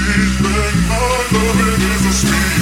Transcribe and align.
Sweet 0.00 0.16
thing, 0.16 0.88
my 0.88 0.96
loving 1.30 1.82
is 1.92 2.06
a 2.06 2.12
sweet 2.12 2.59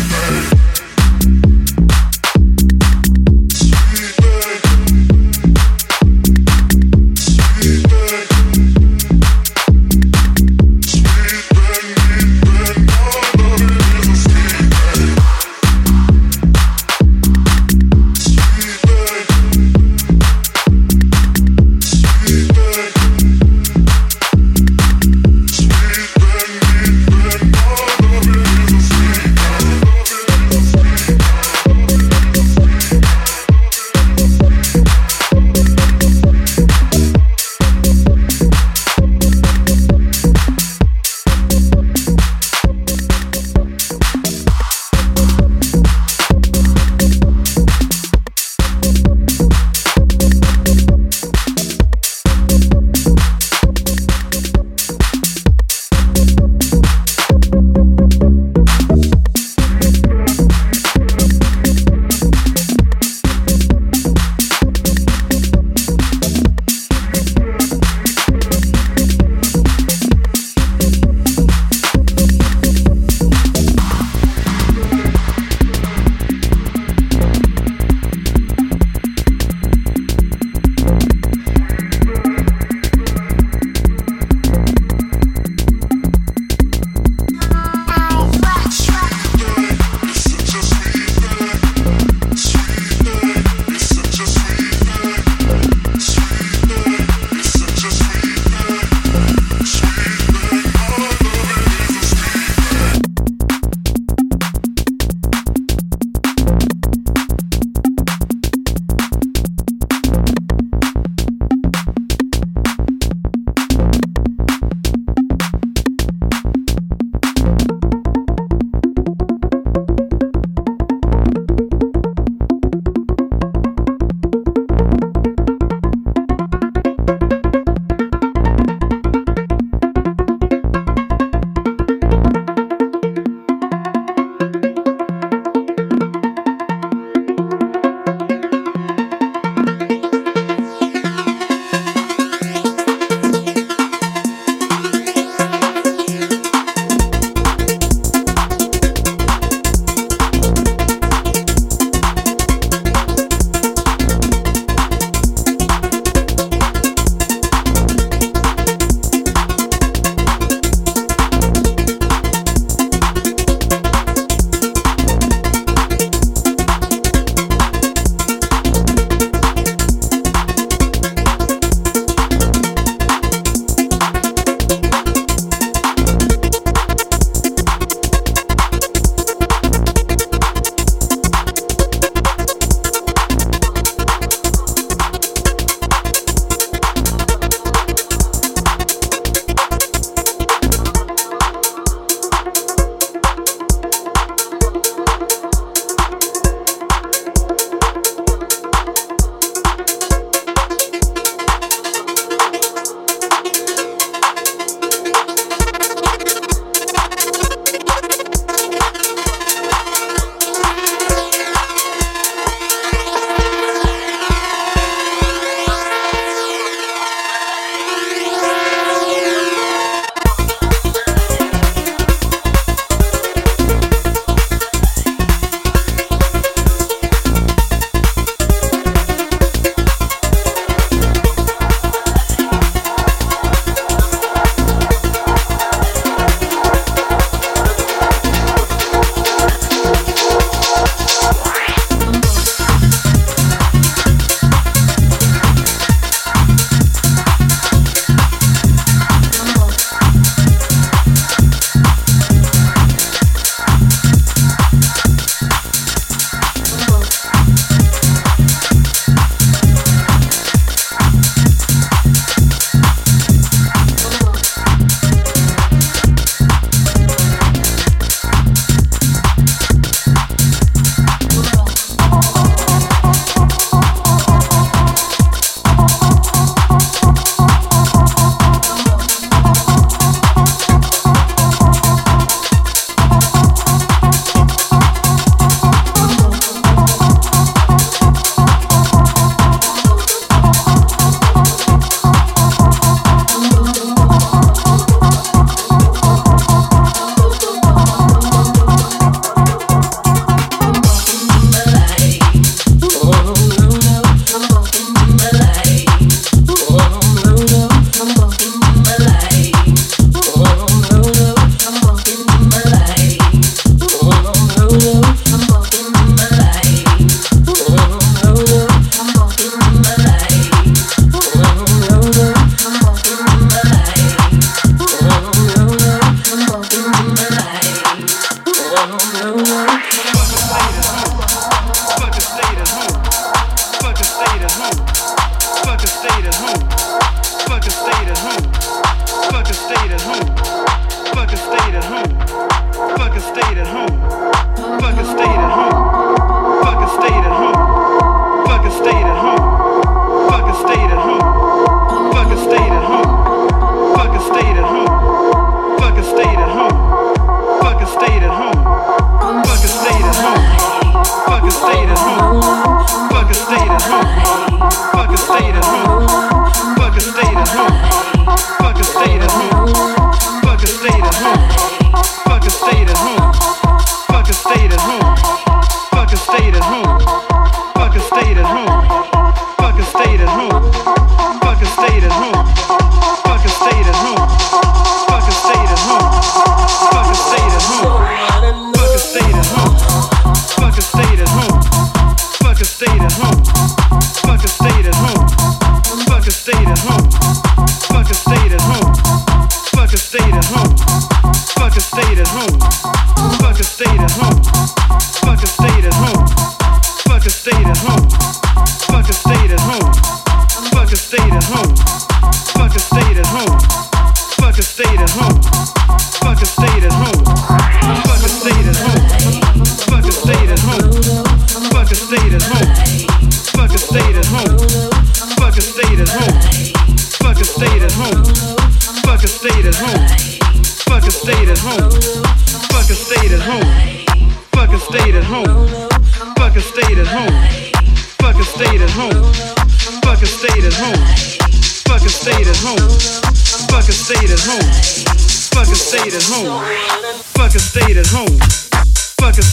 at 411.38 411.44
home. 411.44 411.97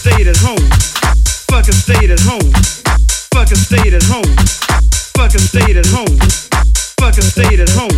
stayed 0.05 0.27
at 0.27 0.37
home. 0.37 0.61
Fucking 1.49 1.73
stayed 1.73 2.11
at 2.11 2.19
home. 2.19 2.45
Fucking 3.33 3.57
stayed 3.57 3.93
at 3.93 4.03
home. 4.03 4.29
Fucking 5.17 5.41
stayed 5.41 5.77
at 5.77 5.87
home. 5.89 6.13
Fucking 7.01 7.25
stayed 7.25 7.59
at 7.59 7.69
home. 7.73 7.97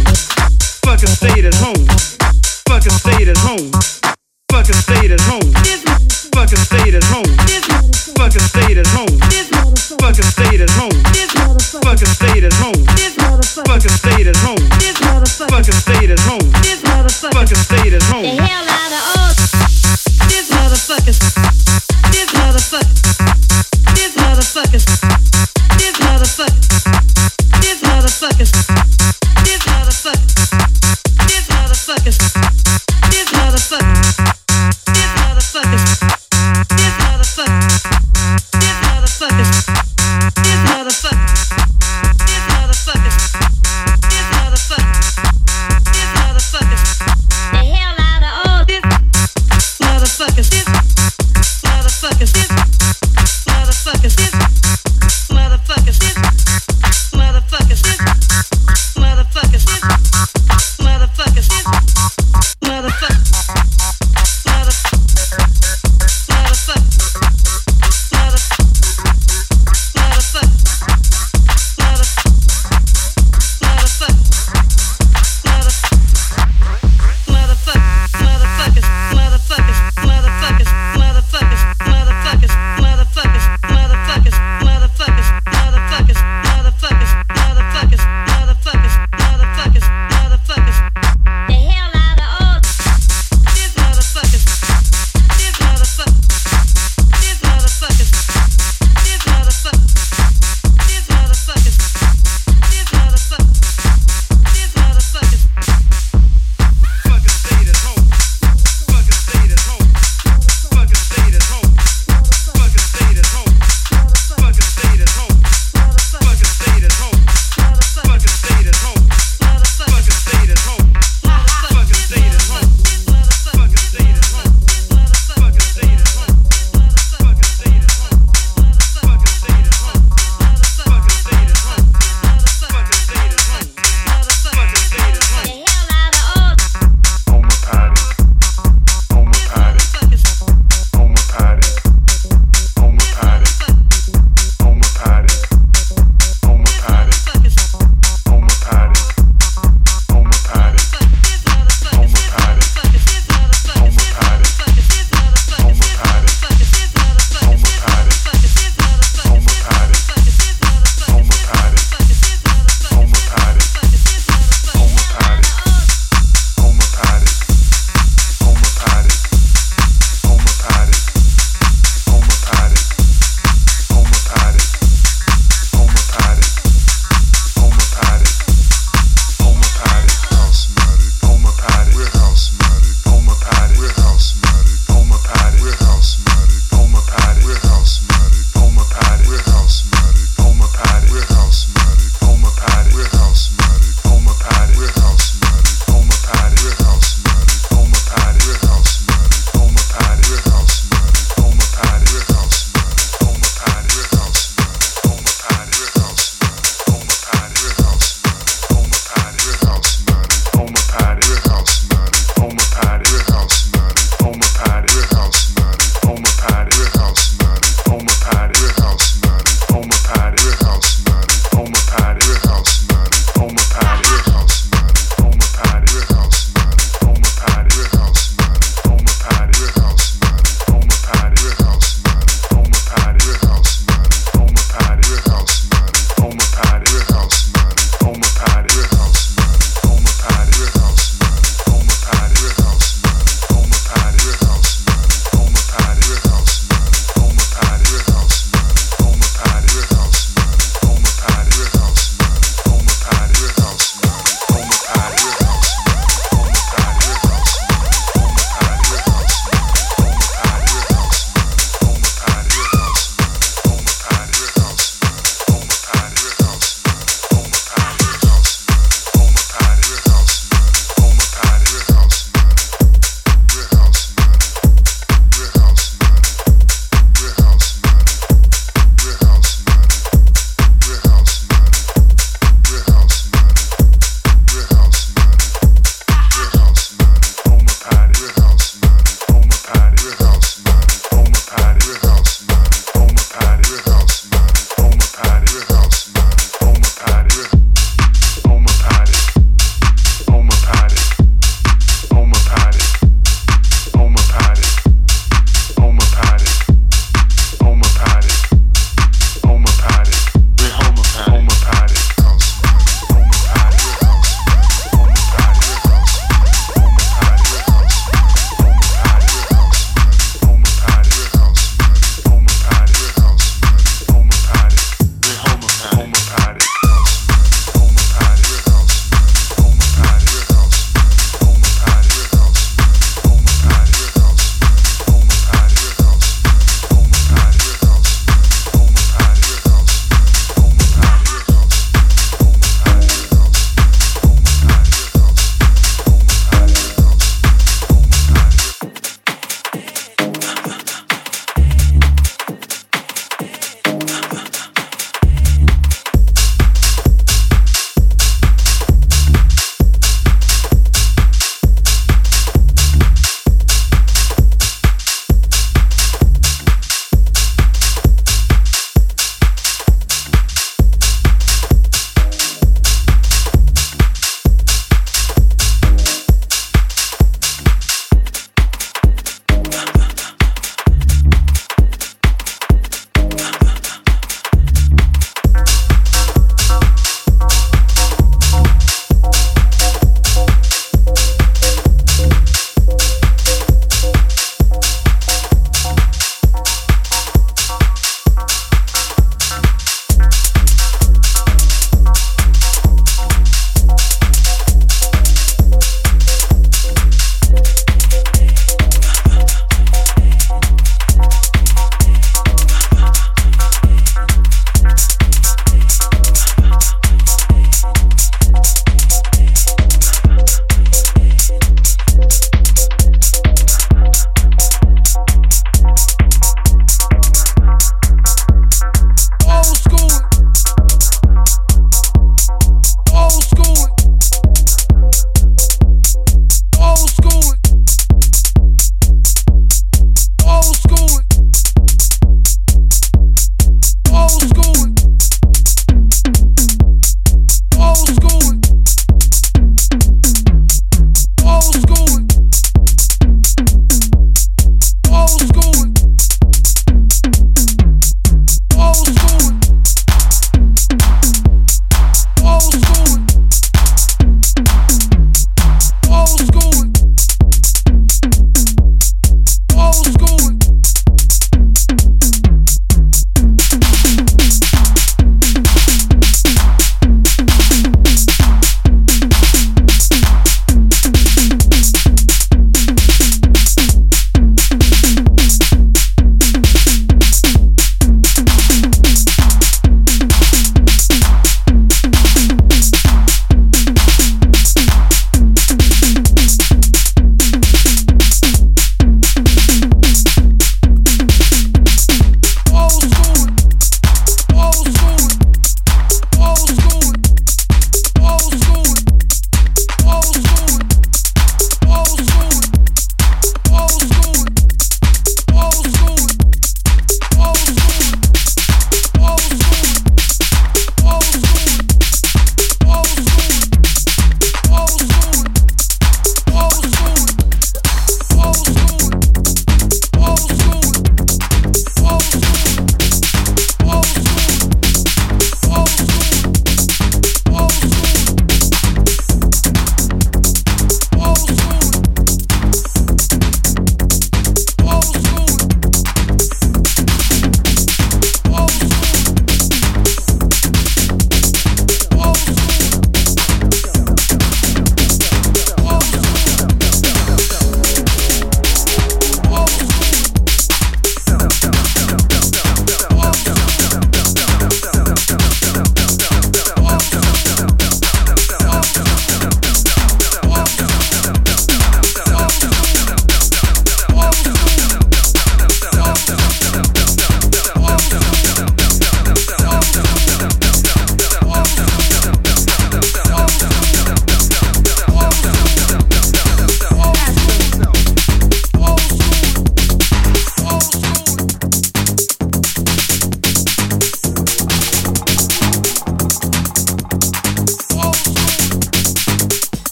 Fucking 0.87 1.11
stayed 1.19 1.43
at 1.43 1.53
home. 1.59 1.75
Fucking 2.71 2.95
stayed 2.95 3.27
at 3.27 3.35
home. 3.43 3.67
Fucking 4.47 4.79
stayed 4.87 5.11
at 5.11 5.19
home. 5.19 5.43
Fucking 6.31 6.63
stayed 6.63 6.95
at 6.95 7.03
home. 7.11 7.27
Fucking 8.15 8.47
stayed 8.47 8.77
at 8.77 8.87
home. 8.87 9.11
Fucking 9.99 10.23
stayed 10.31 10.61
at 10.63 10.69
home. 10.71 10.95
Fucking 11.83 12.07
stayed 12.07 12.43
at 12.47 12.55
home. 12.55 12.85
Fucking 13.67 13.91
stayed 13.99 14.27
at 14.27 14.37
home. 14.39 14.63
Fucking 15.51 15.75
stayed 15.75 16.11
at 16.11 16.19
home. 16.19 16.51
Fucking 17.33 17.55
stayed 17.57 17.93
at 17.93 18.03
home. 18.03 18.66
Give 22.11 22.36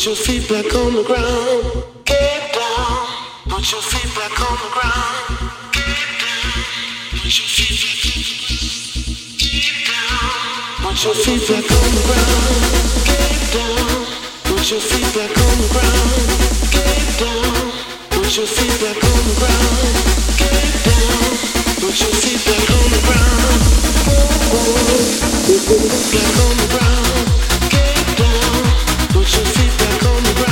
Put 0.00 0.06
your 0.06 0.16
feet 0.16 0.48
back 0.48 0.74
on 0.76 0.94
the 0.94 1.02
ground. 1.04 1.84
Get 2.06 2.54
down. 2.56 3.04
Put 3.52 3.70
your 3.70 3.82
feet 3.82 4.08
back 4.16 4.32
on 4.32 4.56
the 4.56 4.70
ground. 4.72 5.28
Get 5.76 5.92
down. 6.24 6.64
Put 7.20 7.28
your 7.36 7.44
feet 7.52 7.84
back 7.84 8.08
on 8.08 8.64
the 8.64 8.80
ground. 8.80 9.28
Get 9.36 9.76
down. 9.84 10.40
Put 10.80 11.04
your 11.04 11.12
feet 11.20 11.44
back 11.44 11.68
on 11.68 11.90
the 11.92 12.00
ground. 12.08 12.64
Get 13.04 13.44
down. 13.52 14.08
Put 14.48 14.64
your 14.72 14.80
feet 14.80 15.04
back 15.12 15.36
on 15.36 15.56
the 15.60 15.68
ground. 15.68 16.16
Get 16.72 17.04
down. 17.20 17.68
Put 18.08 18.32
your 18.40 18.48
feet 18.48 18.72
back 18.80 19.04
on 19.04 19.20
the 19.28 19.36
ground. 19.36 19.84
Get 20.40 20.80
down. 20.80 21.28
Put 21.76 22.00
your 22.00 22.14
feet 22.24 22.40
back 22.48 22.72
on 22.72 22.88
the 22.88 23.00
ground. 23.04 23.60
Put 24.48 25.52
your 25.52 25.68
feet 25.68 26.08
back 26.08 26.32
on 26.40 26.56
the 26.56 26.68
ground. 26.72 27.29
Put 29.30 29.38
your 29.38 29.46
feet 29.46 29.78
back 29.78 30.02
on 30.06 30.22
the 30.24 30.32
ground. 30.34 30.49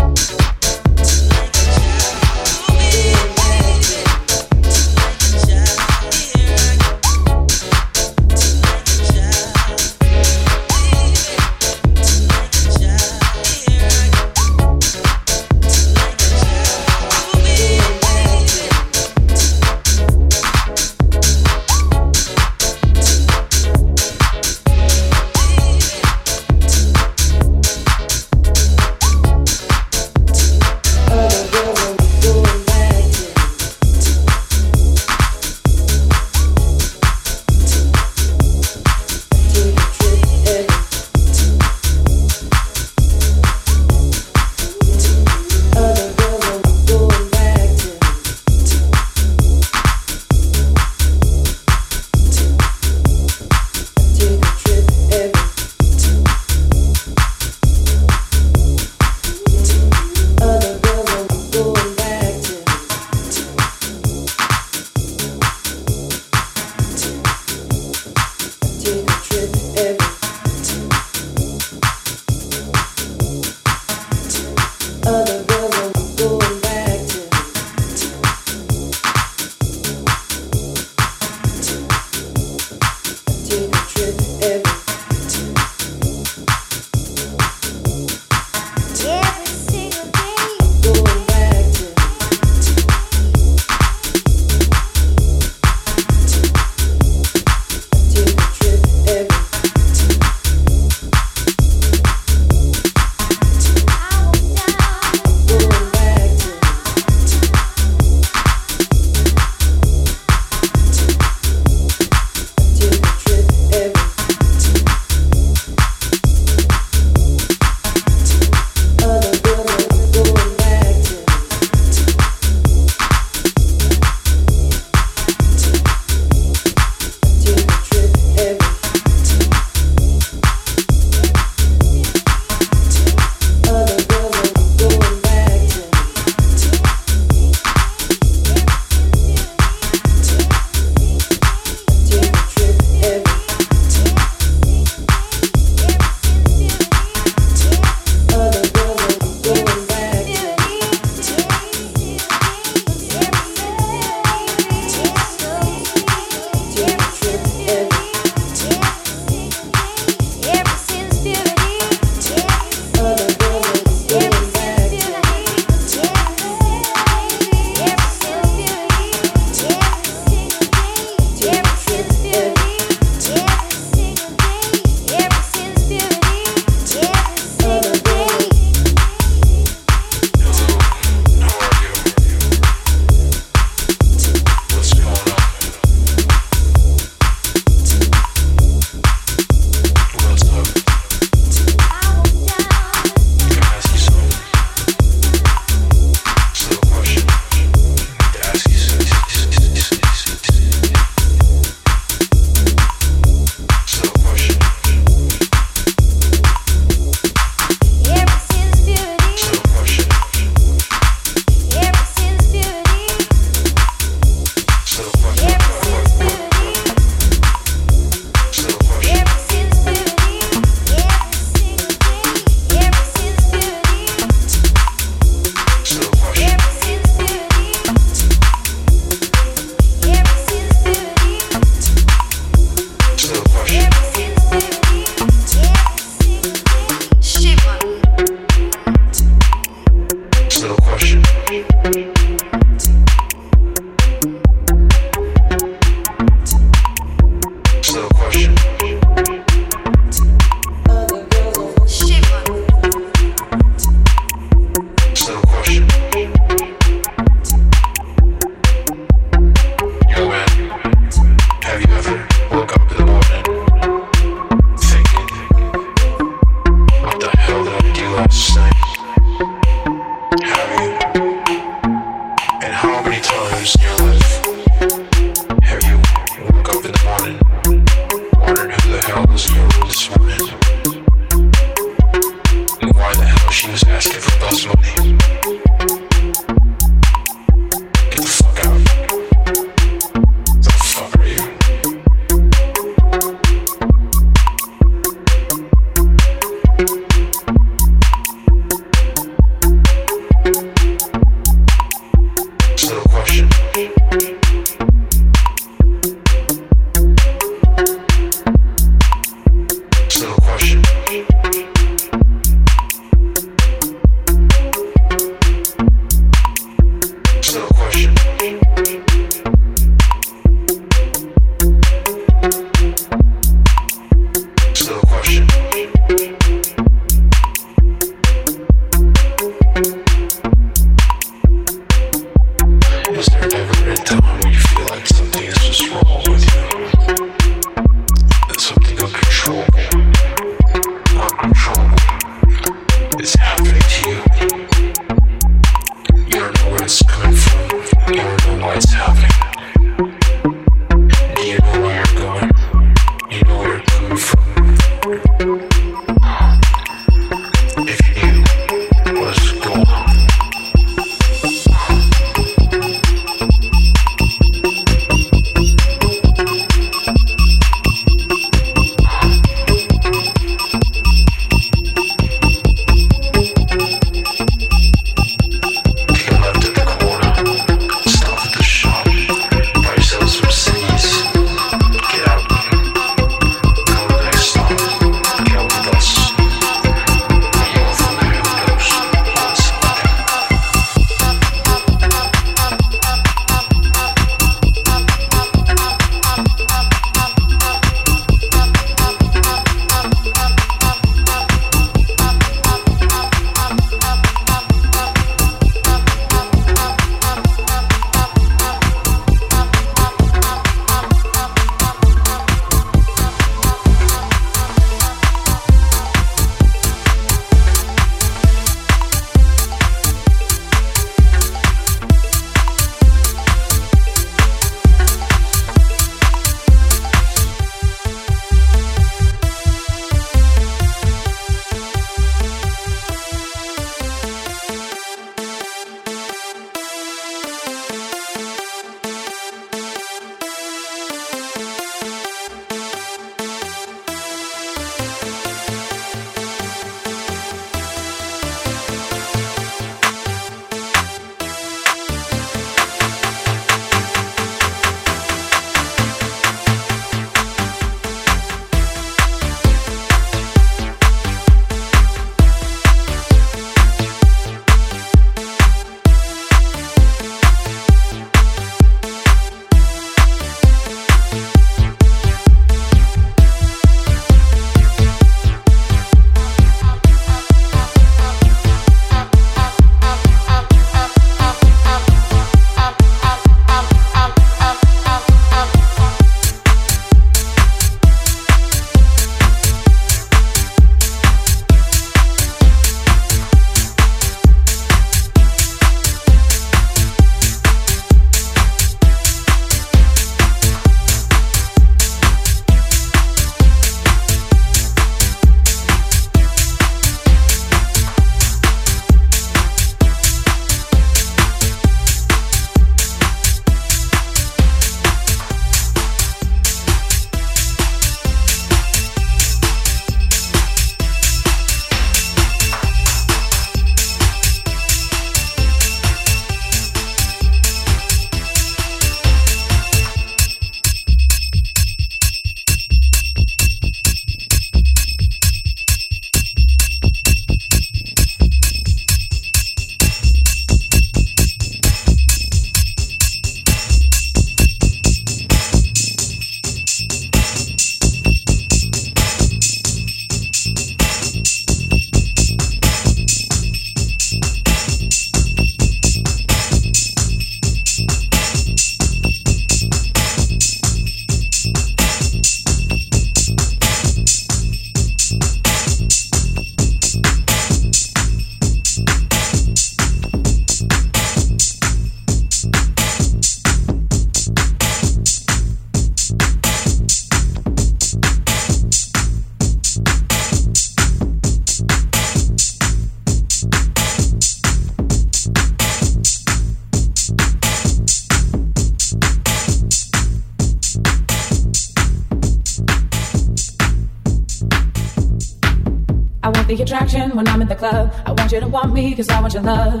The 596.42 596.82
attraction 596.82 597.36
when 597.36 597.46
I'm 597.48 597.60
in 597.60 597.68
the 597.68 597.76
club. 597.76 598.12
I 598.24 598.32
want 598.32 598.50
you 598.50 598.60
to 598.60 598.68
want 598.68 598.92
me 598.94 599.14
cause 599.14 599.28
I 599.28 599.40
want 599.40 599.52
your 599.52 599.62
love. 599.62 600.00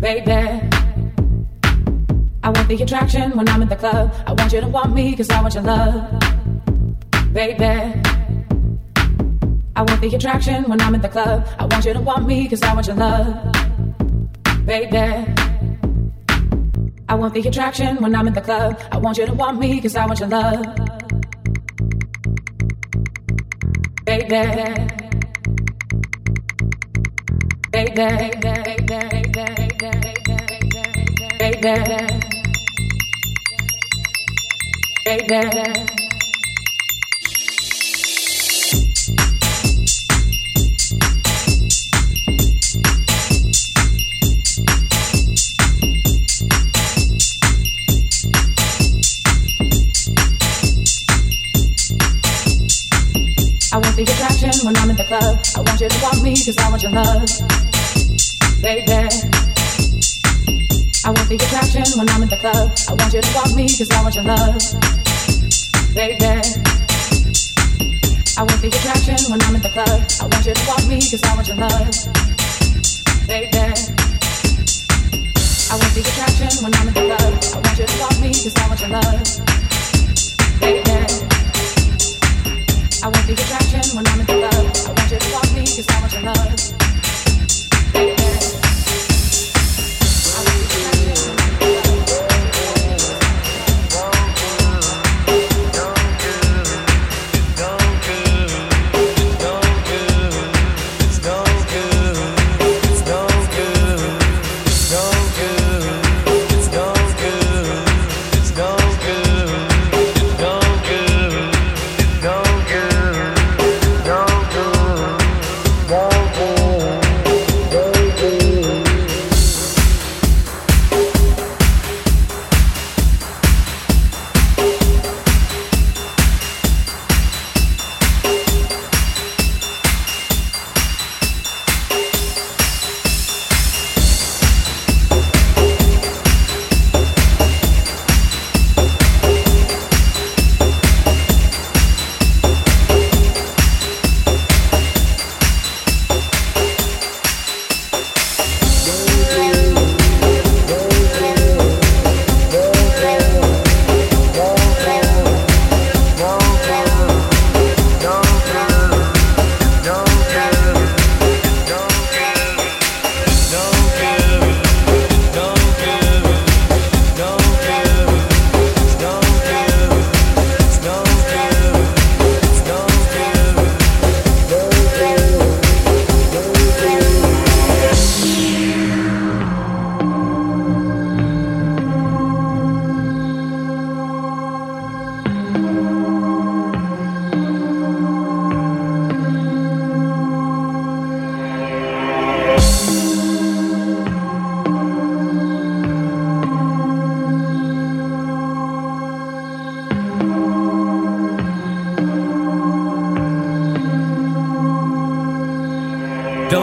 Baby. 0.00 0.68
I 2.42 2.50
want 2.50 2.68
the 2.68 2.82
attraction 2.82 3.36
when 3.36 3.48
I'm 3.48 3.62
in 3.62 3.68
the 3.68 3.76
club. 3.76 4.12
I 4.26 4.32
want 4.32 4.52
you 4.52 4.60
to 4.60 4.68
want 4.68 4.94
me 4.94 5.16
cause 5.16 5.30
I 5.30 5.40
want 5.40 5.54
your 5.54 5.62
love. 5.62 6.10
Baby. 7.32 8.00
I 9.76 9.82
want 9.82 10.00
the 10.00 10.14
attraction 10.14 10.64
when 10.64 10.80
I'm 10.80 10.94
in 10.94 11.00
the 11.00 11.08
club. 11.08 11.46
I 11.58 11.64
want 11.64 11.84
you 11.86 11.94
to 11.94 12.00
want 12.00 12.26
me 12.26 12.48
cause 12.48 12.62
I 12.62 12.74
want 12.74 12.86
your 12.86 12.96
love. 12.96 13.52
Baby. 14.66 15.34
I 17.08 17.14
want 17.14 17.34
the 17.34 17.40
attraction 17.48 17.96
when 17.96 18.14
I'm 18.14 18.28
in 18.28 18.34
the 18.34 18.42
club. 18.42 18.78
I 18.92 18.98
want 18.98 19.16
you 19.16 19.26
to 19.26 19.32
want 19.32 19.58
me 19.58 19.80
cause 19.80 19.96
I 19.96 20.06
want 20.06 20.20
your 20.20 20.28
love. 20.28 20.66
Baby. 24.04 24.99
I 27.80 27.84
want 53.78 53.96
the 53.96 54.02
attraction 54.02 54.66
when 54.66 54.76
I'm 54.76 54.90
in 54.90 54.96
the 54.96 55.04
club. 55.04 55.40
I 55.56 55.60
want 55.60 55.80
you 55.80 55.88
to 55.88 56.02
want 56.02 56.22
me 56.22 56.34
cause 56.36 56.58
I 56.58 56.68
want 56.68 56.82
your 56.82 56.92
love. 56.92 57.69
Baby. 58.60 59.08
I 61.00 61.08
want 61.08 61.28
the 61.32 61.40
attraction 61.40 61.80
when 61.96 62.06
I'm 62.10 62.20
in 62.20 62.28
the 62.28 62.36
club. 62.36 62.76
I 62.88 62.92
want 62.92 63.08
you 63.08 63.24
to 63.24 63.32
want 63.32 63.56
me 63.56 63.64
cause 63.64 63.88
I 63.88 64.02
want 64.04 64.14
your 64.14 64.28
love. 64.28 64.60
Baby. 65.96 66.44
I 68.36 68.44
want 68.44 68.60
the 68.60 68.68
attraction 68.68 69.16
when 69.32 69.40
I'm 69.48 69.56
in 69.56 69.64
the 69.64 69.72
club. 69.72 70.04
I 70.20 70.28
want 70.28 70.44
you 70.44 70.52
to 70.52 70.64
want 70.68 70.84
me 70.92 71.00
cause 71.00 71.24
I 71.24 71.32
want 71.40 71.48
your 71.48 71.56
love. 71.56 71.88
Baby. 73.24 73.64
I 75.64 75.74
want 75.80 75.92
the 75.96 76.04
attraction 76.04 76.52
when 76.60 76.76
I'm 76.76 76.84
in 76.84 76.92
the 76.92 77.00
club. 77.00 77.32
I 77.32 77.64
want 77.64 77.78
you 77.80 77.88
to 77.88 77.96
want 77.96 78.20
me 78.20 78.28
cause 78.28 78.56
I 78.60 78.68
want 78.68 78.80
your 78.84 78.92
love. 78.92 79.24
Baby. 80.60 81.00
I 83.00 83.08
want 83.08 83.24
the 83.24 83.32
attraction 83.40 83.96
when 83.96 84.04
I'm 84.04 84.20
in 84.20 84.26
the 84.28 84.36
club. 84.36 84.68
I 84.84 84.92
want 84.92 85.08
you 85.08 85.16
to 85.16 85.28
want 85.32 85.48
me 85.56 85.64
cause 85.64 85.88
I 85.88 85.96
want 86.04 86.12
your 86.12 86.28
love. 86.28 86.79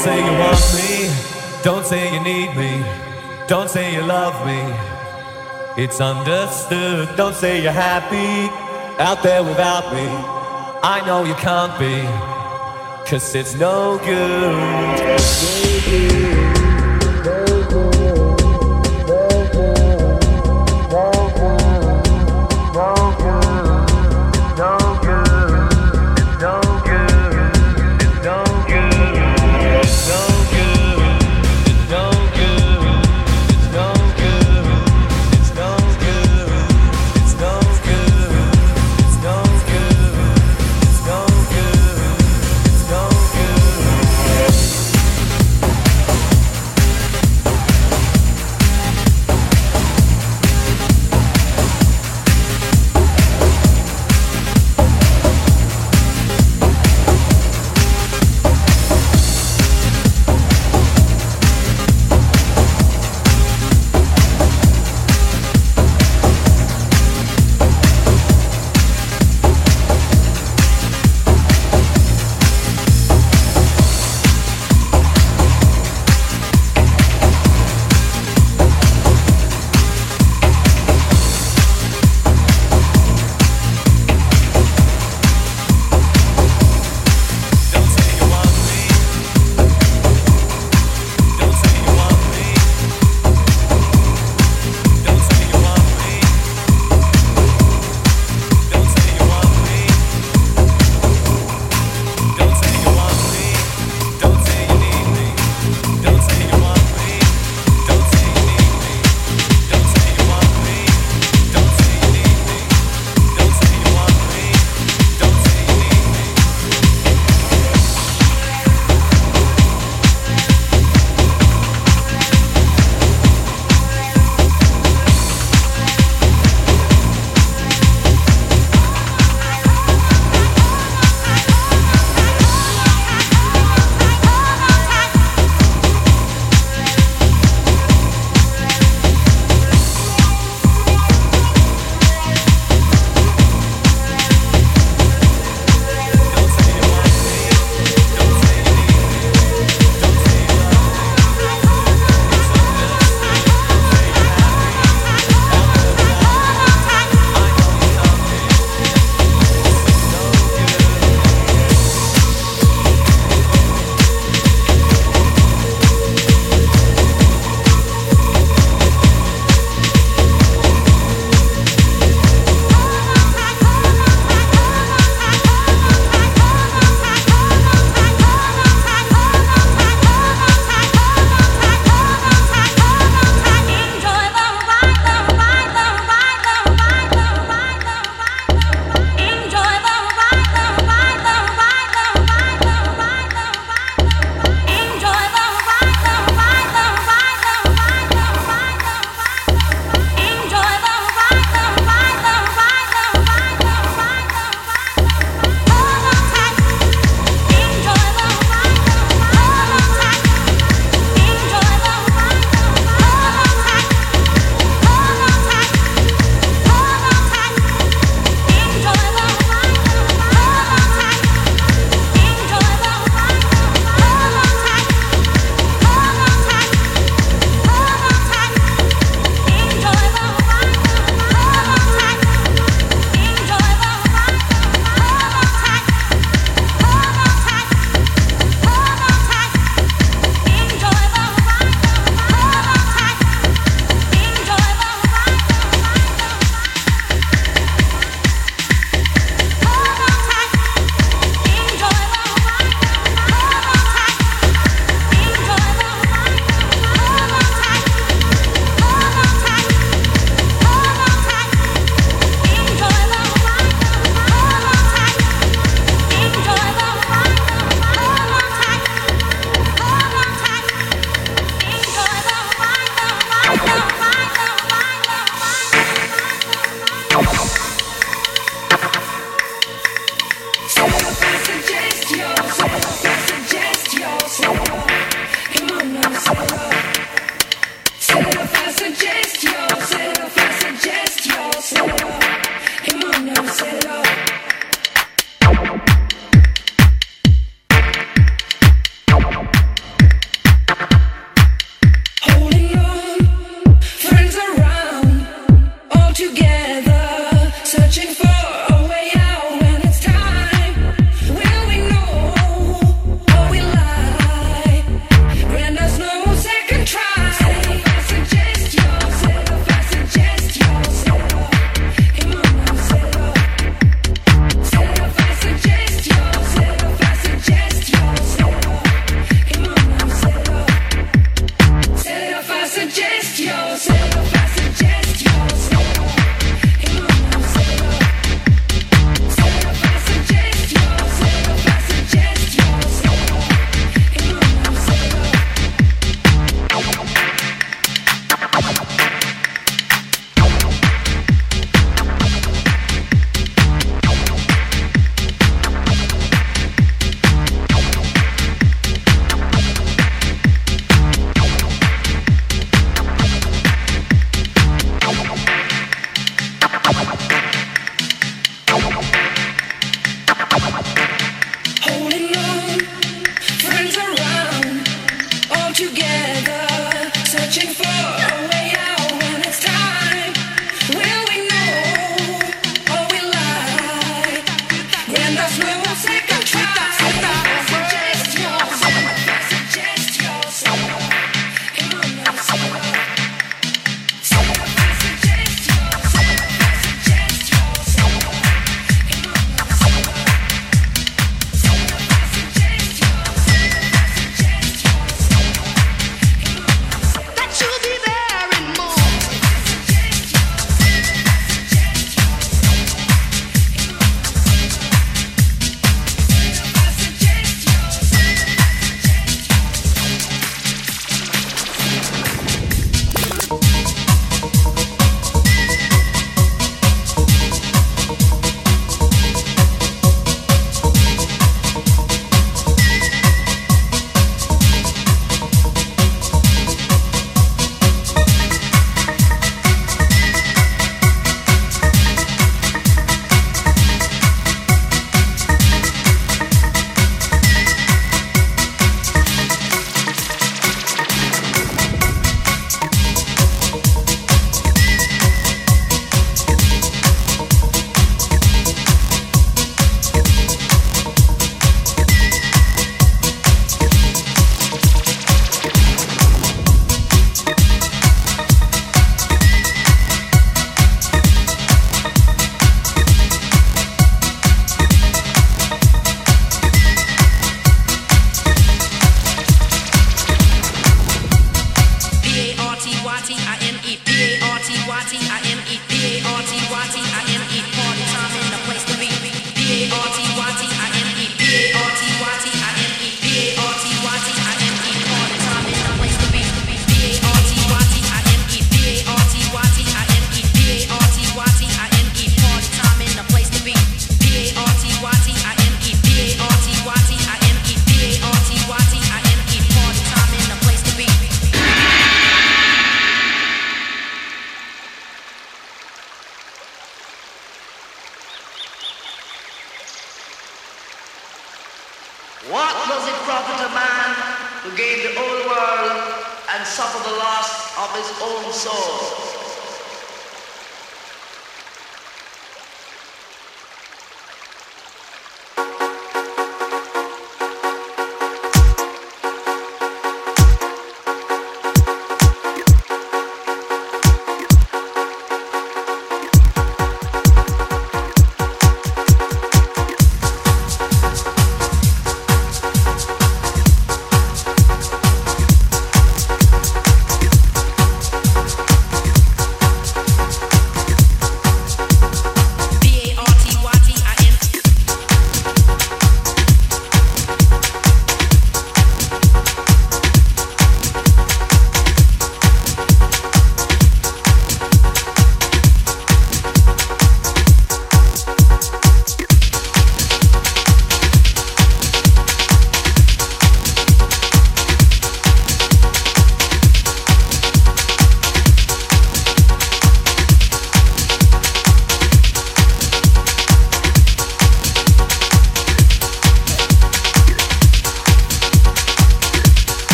Don't 0.00 0.06
say 0.06 0.24
you 0.24 0.32
want 0.38 0.74
me, 0.78 1.10
don't 1.62 1.84
say 1.84 2.14
you 2.14 2.20
need 2.20 2.56
me, 2.56 2.82
don't 3.46 3.68
say 3.68 3.92
you 3.92 4.00
love 4.00 4.34
me. 4.46 4.74
It's 5.76 6.00
understood. 6.00 7.14
Don't 7.18 7.34
say 7.34 7.62
you're 7.62 7.70
happy 7.70 8.48
out 8.98 9.22
there 9.22 9.42
without 9.44 9.92
me. 9.92 10.06
I 10.82 11.02
know 11.04 11.24
you 11.24 11.34
can't 11.34 11.78
be, 11.78 12.00
cause 13.10 13.34
it's 13.34 13.54
no 13.56 13.98
good. 13.98 15.20